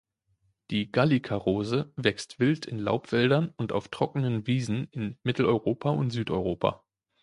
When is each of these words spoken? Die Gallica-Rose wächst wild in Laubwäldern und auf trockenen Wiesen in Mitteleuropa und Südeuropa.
Die 0.71 0.91
Gallica-Rose 0.91 1.93
wächst 1.95 2.39
wild 2.39 2.65
in 2.65 2.79
Laubwäldern 2.79 3.53
und 3.55 3.71
auf 3.71 3.89
trockenen 3.89 4.47
Wiesen 4.47 4.85
in 4.89 5.19
Mitteleuropa 5.21 5.91
und 5.91 6.09
Südeuropa. 6.09 6.83